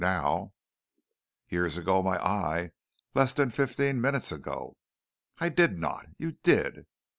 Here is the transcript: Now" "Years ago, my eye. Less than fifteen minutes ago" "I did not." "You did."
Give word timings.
Now" 0.03 0.53
"Years 1.51 1.77
ago, 1.77 2.01
my 2.01 2.17
eye. 2.17 2.71
Less 3.13 3.33
than 3.35 3.51
fifteen 3.51 4.01
minutes 4.01 4.31
ago" 4.31 4.75
"I 5.37 5.49
did 5.49 5.77
not." 5.77 6.07
"You 6.17 6.31
did." 6.41 6.87